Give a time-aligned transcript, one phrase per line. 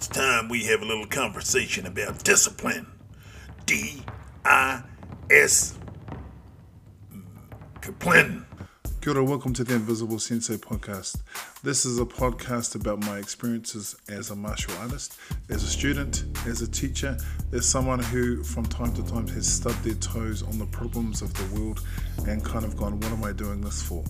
[0.00, 2.86] It's time we have a little conversation about discipline.
[3.66, 4.02] D
[4.46, 4.82] I
[5.30, 5.78] S.
[7.82, 8.46] Kaplan.
[9.02, 11.20] Kia welcome to the Invisible Sensei podcast.
[11.62, 15.18] This is a podcast about my experiences as a martial artist,
[15.50, 17.16] as a student, as a teacher,
[17.52, 21.32] as someone who from time to time has stubbed their toes on the problems of
[21.34, 21.80] the world
[22.26, 24.04] and kind of gone, what am I doing this for?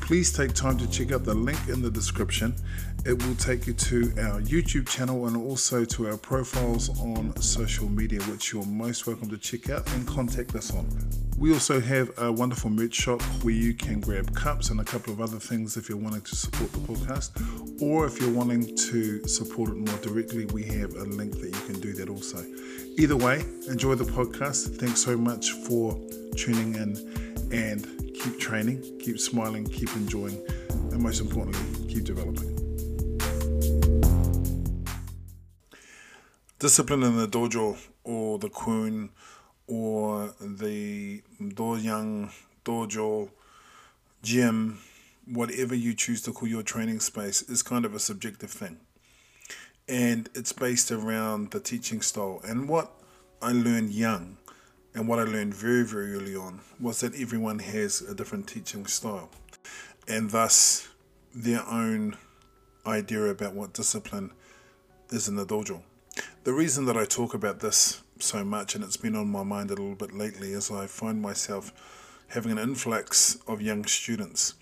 [0.00, 2.54] Please take time to check out the link in the description.
[3.04, 7.88] It will take you to our YouTube channel and also to our profiles on social
[7.88, 11.27] media, which you're most welcome to check out and contact us on.
[11.38, 15.12] We also have a wonderful merch shop where you can grab cups and a couple
[15.12, 19.24] of other things if you're wanting to support the podcast, or if you're wanting to
[19.28, 22.44] support it more directly, we have a link that you can do that also.
[22.98, 24.80] Either way, enjoy the podcast.
[24.80, 25.96] Thanks so much for
[26.36, 26.96] tuning in
[27.52, 30.44] and keep training, keep smiling, keep enjoying,
[30.90, 32.52] and most importantly, keep developing.
[36.58, 39.10] Discipline in the dojo or the kwoon
[39.68, 42.32] or the dojang
[42.64, 43.30] dojo
[44.22, 44.80] gym,
[45.26, 48.78] whatever you choose to call your training space, is kind of a subjective thing.
[49.86, 52.40] And it's based around the teaching style.
[52.44, 52.90] And what
[53.40, 54.38] I learned young
[54.94, 58.86] and what I learned very, very early on was that everyone has a different teaching
[58.86, 59.30] style
[60.08, 60.88] and thus
[61.34, 62.16] their own
[62.86, 64.32] idea about what discipline
[65.10, 65.82] is in the dojo.
[66.44, 69.70] The reason that I talk about this so much and it's been on my mind
[69.70, 71.72] a little bit lately as I find myself
[72.28, 74.54] having an influx of young students.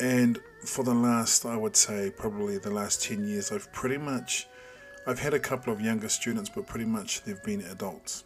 [0.00, 4.46] And for the last, I would say, probably the last 10 years, I've pretty much,
[5.06, 8.24] I've had a couple of younger students, but pretty much they've been adults.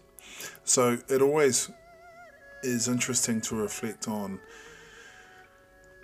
[0.65, 1.71] So it always
[2.63, 4.41] is interesting to reflect on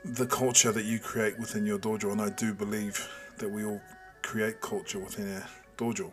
[0.05, 3.81] the culture that you create within your dojo, and I do believe that we all
[4.23, 6.13] create culture within our dojo.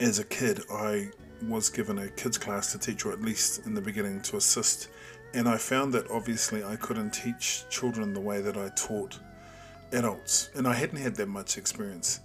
[0.00, 1.10] As a kid, I
[1.46, 4.88] was given a kids class to teach, or at least in the beginning to assist,
[5.34, 9.18] and I found that obviously I couldn't teach children the way that I taught
[9.92, 12.20] adults, and I hadn't had that much experience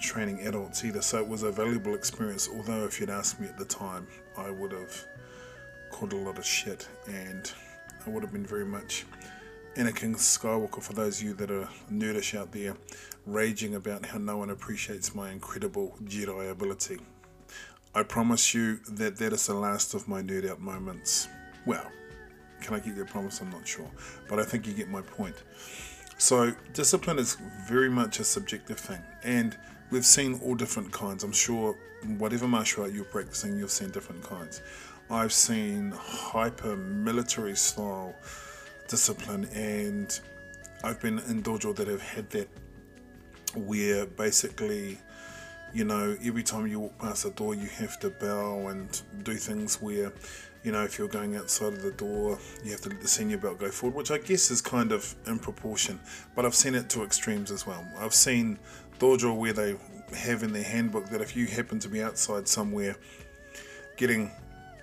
[0.00, 1.02] training adults either.
[1.02, 2.48] So it was a valuable experience.
[2.54, 5.04] Although, if you'd asked me at the time, I would have
[5.90, 7.50] caught a lot of shit and
[8.06, 9.04] I would have been very much
[9.78, 10.82] Anakin Skywalker.
[10.82, 12.76] For those of you that are nerdish out there,
[13.26, 16.98] raging about how no one appreciates my incredible Jedi ability.
[17.94, 21.28] I promise you that that is the last of my nerd out moments.
[21.64, 21.88] Well,
[22.60, 23.40] can I keep that promise?
[23.40, 23.88] I'm not sure.
[24.28, 25.36] But I think you get my point.
[26.18, 27.36] So, discipline is
[27.68, 29.00] very much a subjective thing.
[29.22, 29.56] And
[29.92, 31.22] we've seen all different kinds.
[31.22, 31.76] I'm sure
[32.18, 34.60] whatever martial art you're practicing, you've seen different kinds.
[35.08, 38.16] I've seen hyper military style
[38.88, 40.18] discipline, and
[40.82, 42.48] I've been in dojo that have had that
[43.54, 44.98] where basically,
[45.72, 49.34] you know, every time you walk past the door, you have to bow and do
[49.34, 50.12] things where,
[50.62, 53.38] you know, if you're going outside of the door, you have to let the senior
[53.38, 56.00] belt go forward, which I guess is kind of in proportion.
[56.34, 57.86] But I've seen it to extremes as well.
[57.98, 58.58] I've seen
[58.98, 59.76] dojo where they
[60.16, 62.96] have in their handbook that if you happen to be outside somewhere
[63.96, 64.30] getting,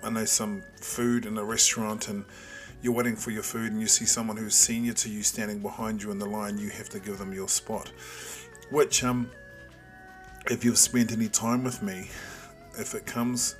[0.02, 2.24] I know, some food in a restaurant and
[2.86, 6.00] you're waiting for your food and you see someone who's senior to you standing behind
[6.00, 7.90] you in the line, you have to give them your spot.
[8.70, 9.28] Which, um,
[10.48, 12.08] if you've spent any time with me,
[12.78, 13.56] if it comes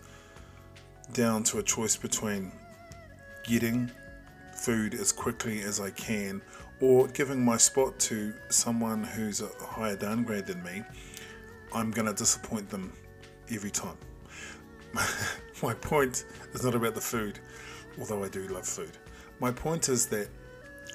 [1.12, 2.52] down to a choice between
[3.42, 3.90] getting
[4.54, 6.40] food as quickly as I can
[6.80, 10.84] or giving my spot to someone who's a higher dan grade than me,
[11.74, 12.92] I'm going to disappoint them
[13.52, 13.98] every time.
[15.64, 17.40] my point is not about the food,
[17.98, 18.96] although I do love food.
[19.38, 20.28] My point is that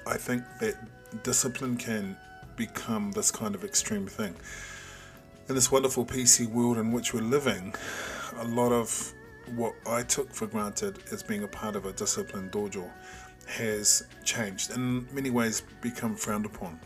[0.06, 0.74] I think that
[1.22, 2.16] discipline can
[2.56, 4.34] become this kind of extreme thing.
[5.48, 7.74] In this wonderful PC world in which we're living,
[8.38, 9.12] a lot of
[9.54, 12.90] what I took for granted as being a part of a disciplined dojo
[13.46, 16.80] has changed and in many ways become frowned upon.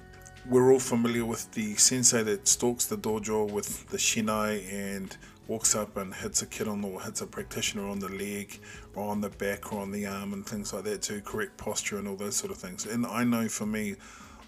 [0.49, 5.17] We're all familiar with the sensei that stalks the dojo with the shinai and
[5.49, 8.59] walks up and hits a kid on the or hits a practitioner on the leg
[8.95, 11.99] or on the back or on the arm and things like that to correct posture
[11.99, 12.87] and all those sort of things.
[12.87, 13.95] And I know for me,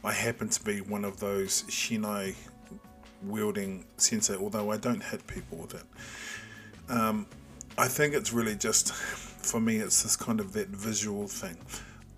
[0.04, 2.34] I happen to be one of those shinai
[3.22, 5.84] wielding sensei, although I don't hit people with it.
[6.88, 7.26] Um,
[7.76, 11.56] I think it's really just, for me, it's this kind of that visual thing.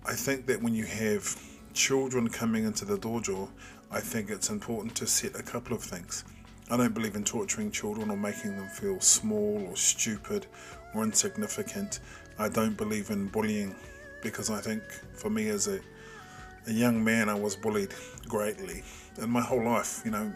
[0.05, 1.39] I think that when you have
[1.73, 3.49] children coming into the dojo,
[3.91, 6.23] I think it's important to set a couple of things.
[6.71, 10.47] I don't believe in torturing children or making them feel small or stupid
[10.95, 11.99] or insignificant.
[12.39, 13.75] I don't believe in bullying
[14.21, 14.81] because I think
[15.11, 15.81] for me as a,
[16.67, 17.93] a young man, I was bullied
[18.29, 18.83] greatly.
[19.17, 20.31] And my whole life, you know,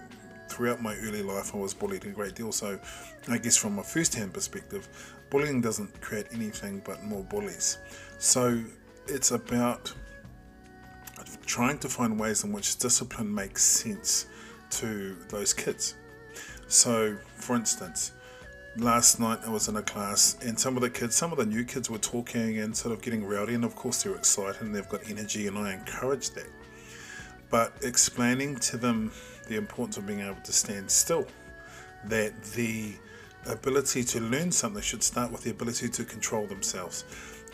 [0.50, 2.52] throughout my early life, I was bullied a great deal.
[2.52, 2.78] So,
[3.30, 4.90] I guess from a first-hand perspective,
[5.30, 7.78] bullying doesn't create anything but more bullies.
[8.20, 8.62] So,
[9.08, 9.94] it's about
[11.46, 14.28] trying to find ways in which discipline makes sense
[14.72, 15.96] to those kids.
[16.68, 18.12] So, for instance,
[18.78, 21.46] last night I was in a class and some of the kids, some of the
[21.46, 24.76] new kids were talking and sort of getting rowdy, and of course they're excited and
[24.76, 26.48] they've got energy, and I encourage that.
[27.50, 29.12] But explaining to them
[29.48, 31.28] the importance of being able to stand still,
[32.06, 32.96] that the
[33.46, 37.06] ability to learn something should start with the ability to control themselves.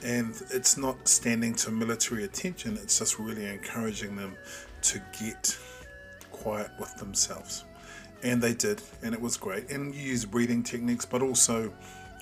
[0.03, 4.35] And it's not standing to military attention, it's just really encouraging them
[4.83, 5.57] to get
[6.31, 7.65] quiet with themselves
[8.23, 9.69] and they did, and it was great.
[9.69, 11.73] And you use breathing techniques, but also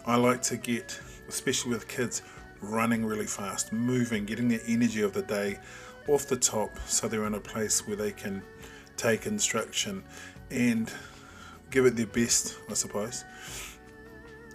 [0.06, 2.22] I like to get, especially with kids,
[2.62, 5.60] running really fast, moving, getting the energy of the day
[6.08, 8.42] off the top so they're in a place where they can
[8.98, 10.04] take instruction
[10.52, 10.92] and
[11.72, 13.24] give it their best, I suppose.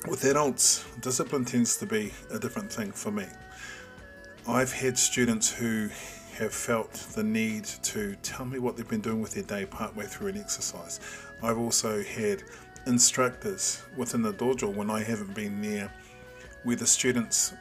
[0.09, 3.27] With adults, discipline tends to be a different thing for me.
[4.47, 5.89] I've had students who
[6.39, 10.05] have felt the need to tell me what they've been doing with their day partway
[10.05, 11.01] through an exercise.
[11.43, 12.43] I've also had
[12.87, 15.93] instructors within the dojo when I haven't been there
[16.65, 17.55] where the students'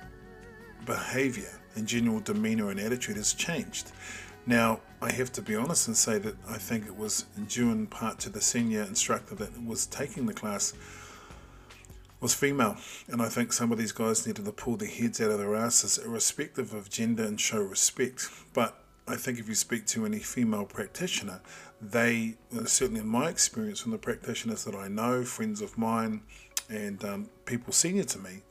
[0.85, 3.91] behavior and general demeanor and attitude has changed.
[4.45, 7.87] Now, I have to be honest and say that I think it was due in
[7.87, 10.73] part to the senior instructor that was taking the class
[12.23, 12.77] was female,
[13.09, 15.55] and I think some of these guys needed to pull their heads out of their
[15.55, 18.29] asses, irrespective of gender, and show respect.
[18.53, 21.41] But I think if you speak to any female practitioner,
[21.81, 26.21] they, certainly in my experience from the practitioners that I know, friends of mine,
[26.69, 28.43] and um, people senior to me,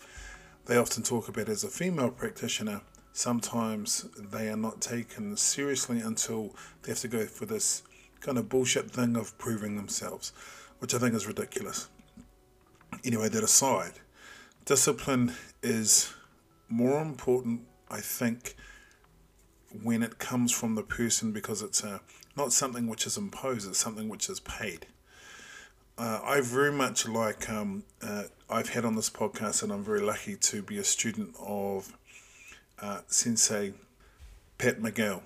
[0.66, 2.82] they often talk about as a female practitioner,
[3.14, 7.82] sometimes they are not taken seriously until they have to go for this
[8.20, 10.34] kind of bullshit thing of proving themselves,
[10.78, 11.88] which I think is ridiculous.
[13.04, 13.92] Anyway, that aside,
[14.64, 16.12] discipline is
[16.68, 18.56] more important, I think,
[19.82, 22.00] when it comes from the person because it's a,
[22.36, 24.86] not something which is imposed, it's something which is paid.
[25.98, 30.00] Uh, I very much like, um, uh, I've had on this podcast, and I'm very
[30.00, 31.92] lucky to be a student of
[32.80, 33.74] uh, Sensei
[34.58, 35.22] Pat McGill,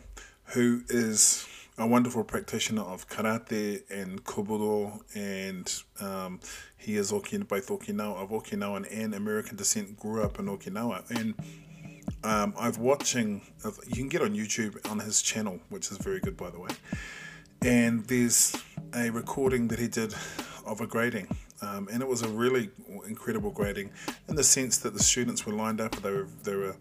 [0.46, 1.46] who is
[1.78, 6.40] a wonderful practitioner of karate and kobudo, and um,
[6.76, 11.08] he is Okin, both Okinawa, of Okinawan and American descent, grew up in Okinawa.
[11.10, 11.34] And
[12.24, 13.42] um, I've watching.
[13.86, 16.70] You can get on YouTube on his channel, which is very good, by the way.
[17.62, 18.56] And there's
[18.94, 20.14] a recording that he did
[20.64, 21.28] of a grading,
[21.62, 22.70] um, and it was a really
[23.06, 23.90] incredible grading
[24.28, 25.94] in the sense that the students were lined up.
[25.96, 26.76] They were they were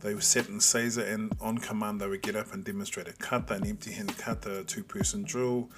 [0.00, 3.12] they were set in Seiza, and on command they would get up and demonstrate a
[3.12, 5.68] kata, an empty hand kata, a two person drill,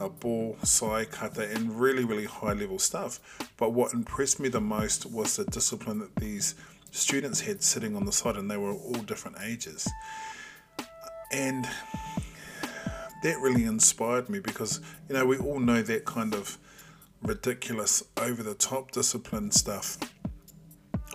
[0.00, 3.20] a ball, sai kata, and really really high level stuff.
[3.56, 6.54] But what impressed me the most was the discipline that these
[6.90, 9.88] students had sitting on the side, and they were all different ages.
[11.32, 11.68] And
[13.22, 16.58] that really inspired me because, you know, we all know that kind of
[17.22, 19.98] ridiculous, over the top discipline stuff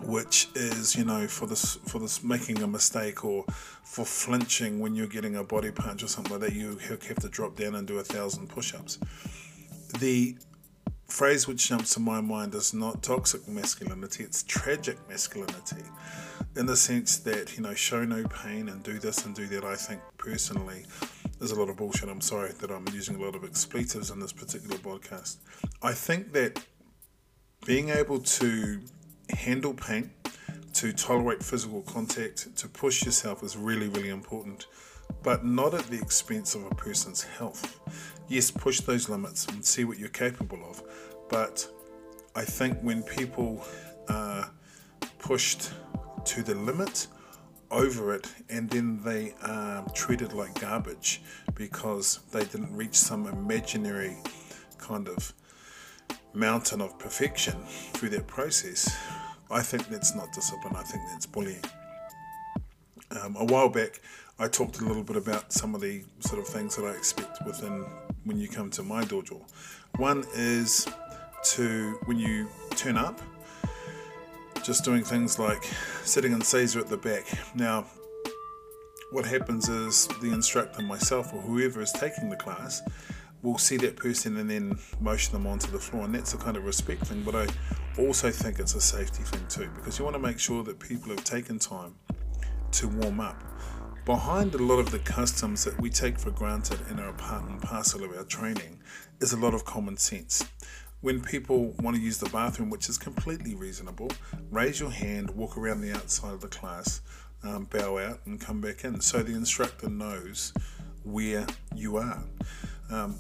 [0.04, 3.46] which is you know for this for this making a mistake or
[3.84, 7.30] for flinching when you're getting a body punch or something like that you have to
[7.30, 9.00] drop down and do a thousand push-ups
[10.00, 10.36] the
[11.12, 15.84] phrase which jumps to my mind is not toxic masculinity, it's tragic masculinity.
[16.56, 19.64] In the sense that, you know, show no pain and do this and do that,
[19.64, 20.86] I think personally
[21.38, 22.10] there's a lot of bullshit.
[22.10, 25.38] I'm sorry that I'm using a lot of expletives in this particular podcast.
[25.82, 26.64] I think that
[27.66, 28.80] being able to
[29.32, 30.12] handle pain,
[30.74, 34.68] to tolerate physical contact, to push yourself is really, really important,
[35.24, 37.80] but not at the expense of a person's health.
[38.28, 40.82] Yes, push those limits and see what you're capable of,
[41.30, 41.68] but
[42.36, 43.64] I think when people
[44.08, 44.50] are
[45.20, 45.72] pushed
[46.26, 47.08] to the limit,
[47.72, 51.22] over it, and then they are treated like garbage
[51.56, 54.18] because they didn't reach some imaginary
[54.78, 55.34] kind of
[56.34, 57.56] mountain of perfection
[57.94, 58.94] through that process.
[59.52, 61.64] I think that's not discipline, I think that's bullying.
[63.12, 64.00] Um, a while back,
[64.40, 67.46] I talked a little bit about some of the sort of things that I expect
[67.46, 67.86] within
[68.24, 69.42] when you come to my dojo.
[69.98, 70.88] One is
[71.56, 73.22] to when you turn up,
[74.64, 75.64] just doing things like
[76.04, 77.26] sitting in Seiza at the back.
[77.56, 77.86] Now,
[79.12, 82.82] what happens is the instructor, myself, or whoever is taking the class,
[83.42, 86.56] will see that person and then motion them onto the floor, and that's a kind
[86.56, 87.24] of respect thing.
[87.24, 87.48] But I
[87.98, 91.10] also think it's a safety thing too, because you want to make sure that people
[91.10, 91.96] have taken time
[92.72, 93.42] to warm up.
[94.06, 97.62] behind a lot of the customs that we take for granted in our part and
[97.62, 98.80] parcel of our training
[99.20, 100.44] is a lot of common sense.
[101.02, 104.12] When people want to use the bathroom, which is completely reasonable,
[104.52, 107.02] raise your hand, walk around the outside of the class,
[107.44, 109.02] um, bow out, and come back in.
[109.02, 110.54] So the instructor knows
[111.04, 111.46] where
[111.76, 112.24] you are.
[112.92, 113.16] Um,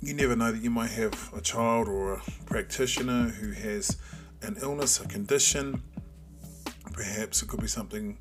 [0.00, 3.96] you never know that you might have a child or a practitioner who has
[4.42, 5.82] an illness, a condition.
[6.92, 8.18] Perhaps it could be something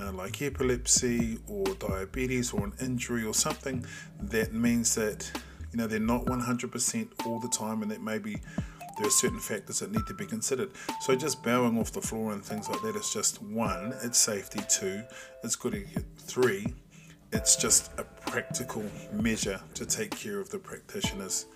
[0.00, 3.84] uh, like epilepsy or diabetes or an injury or something
[4.20, 5.30] that means that
[5.72, 8.40] you know they're not 100% all the time and that maybe
[8.96, 10.70] there are certain factors that need to be considered.
[11.02, 14.60] So just bowing off the floor and things like that is just one, it's safety.
[14.68, 15.02] Two,
[15.44, 16.66] it's good to get three,
[17.32, 21.46] it's just a practical measure to take care of the practitioners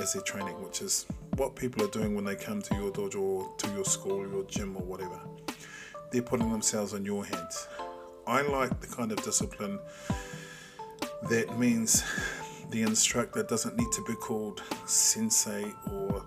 [0.00, 3.20] as they're training, which is what people are doing when they come to your dojo
[3.20, 5.20] or to your school, your gym, or whatever.
[6.10, 7.68] They're putting themselves in your hands.
[8.26, 9.78] I like the kind of discipline
[11.28, 12.04] that means
[12.70, 16.24] the instructor doesn't need to be called sensei or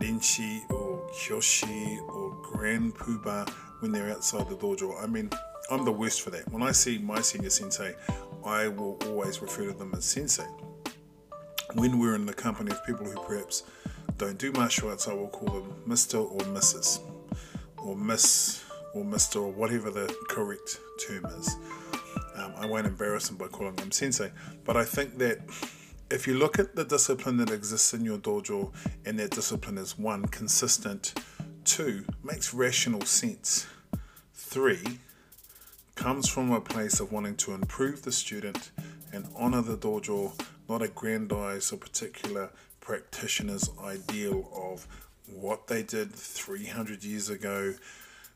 [0.00, 3.48] renshi or kyoshi or grand poobah
[3.80, 5.02] when they're outside the dojo.
[5.02, 5.30] I mean,
[5.70, 6.50] I'm the worst for that.
[6.52, 7.94] When I see my senior sensei,
[8.46, 10.46] I will always refer to them as sensei.
[11.74, 13.64] When we're in the company of people who perhaps
[14.18, 16.20] don't do martial arts, I will call them Mr.
[16.30, 17.00] or Mrs.
[17.76, 19.42] or Miss or Mr.
[19.42, 21.56] or whatever the correct term is.
[22.36, 24.30] Um, I won't embarrass them by calling them sensei,
[24.64, 25.40] but I think that
[26.08, 28.72] if you look at the discipline that exists in your dojo
[29.04, 31.14] and that discipline is one, consistent,
[31.64, 33.66] two, makes rational sense,
[34.34, 35.00] three,
[35.96, 38.70] comes from a place of wanting to improve the student
[39.12, 40.32] and honor the dojo,
[40.68, 42.50] not aggrandize a particular
[42.80, 44.86] practitioner's ideal of
[45.26, 47.74] what they did 300 years ago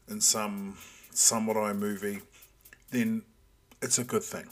[0.08, 0.76] in some
[1.12, 2.20] samurai movie,
[2.90, 3.22] then
[3.80, 4.46] it's a good thing.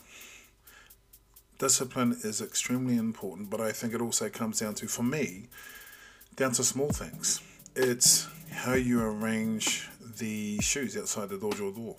[1.59, 5.49] Discipline is extremely important, but I think it also comes down to, for me,
[6.37, 7.41] down to small things.
[7.75, 11.97] It's how you arrange the shoes outside the dojo door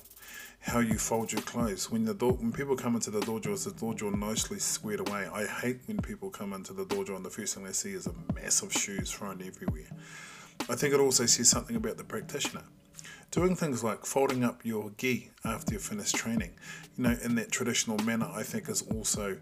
[0.62, 1.90] how you fold your clothes.
[1.90, 5.28] When the do- when people come into the dojo, is the dojo nicely squared away.
[5.32, 8.08] I hate when people come into the dojo and the first thing they see is
[8.08, 9.90] a mass of shoes thrown everywhere.
[10.70, 12.64] I think it also says something about the practitioner.
[13.32, 16.52] Doing things like folding up your gi after you finish training,
[16.98, 19.38] you know, in that traditional manner, I think is also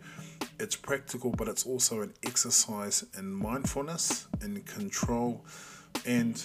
[0.60, 5.46] it's practical, but it's also an exercise in mindfulness, in control,
[6.06, 6.44] and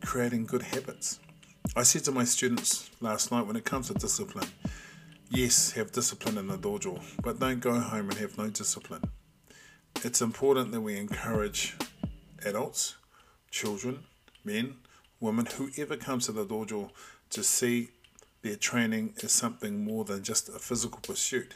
[0.00, 1.20] creating good habits.
[1.76, 4.48] I said to my students last night when it comes to discipline,
[5.30, 9.04] yes, have discipline in the dojo, but don't go home and have no discipline.
[10.02, 11.76] It's important that we encourage
[12.44, 12.96] adults,
[13.52, 14.00] children,
[14.44, 14.78] men,
[15.20, 16.90] women, whoever comes to the dojo
[17.30, 17.90] to see
[18.42, 21.54] their training as something more than just a physical pursuit.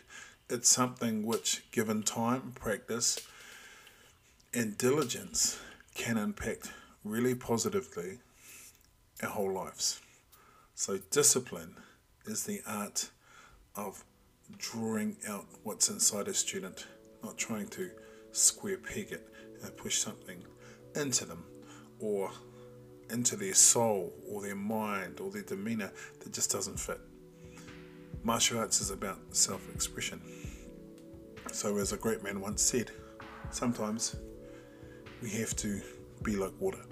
[0.48, 3.18] It's something which, given time, practice,
[4.52, 5.58] and diligence,
[5.96, 6.70] can impact
[7.02, 8.18] really positively
[9.22, 10.00] our whole lives.
[10.74, 11.76] So, discipline
[12.26, 13.10] is the art
[13.76, 14.04] of
[14.58, 16.86] drawing out what's inside a student,
[17.22, 17.90] not trying to
[18.32, 19.28] square peg it
[19.62, 20.42] and push something
[20.96, 21.44] into them
[22.00, 22.30] or
[23.10, 27.00] into their soul or their mind or their demeanor that just doesn't fit.
[28.22, 30.20] Martial arts is about self expression.
[31.52, 32.90] So, as a great man once said,
[33.50, 34.16] sometimes
[35.22, 35.80] we have to
[36.22, 36.82] be like water.